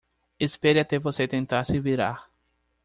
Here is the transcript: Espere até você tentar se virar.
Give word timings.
Espere 0.39 0.79
até 0.79 0.97
você 0.97 1.27
tentar 1.27 1.63
se 1.63 1.79
virar. 1.79 2.27